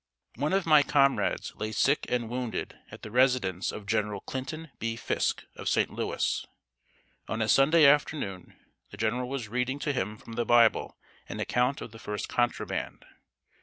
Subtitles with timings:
[0.33, 4.95] One of my comrades lay sick and wounded at the residence of General Clinton B.
[4.95, 5.91] Fisk, of St.
[5.91, 6.43] Louis.
[7.27, 8.55] On a Sunday afternoon
[8.89, 10.97] the general was reading to him from the Bible
[11.29, 13.05] an account of the first contraband.